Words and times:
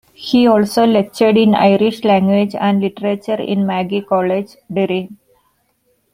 He 0.15 0.47
also 0.47 0.87
lectured 0.87 1.37
in 1.37 1.53
Irish 1.53 2.03
language 2.03 2.55
and 2.55 2.81
literature 2.81 3.35
in 3.39 3.67
Magee 3.67 4.01
College, 4.01 4.55
Derry. 4.73 5.11